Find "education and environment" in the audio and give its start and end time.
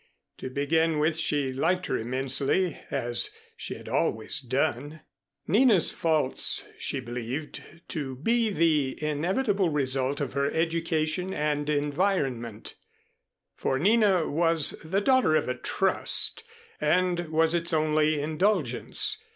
10.49-12.73